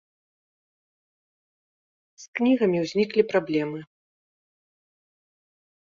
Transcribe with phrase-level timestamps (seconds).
[2.23, 3.79] З кнігамі ўзніклі праблемы.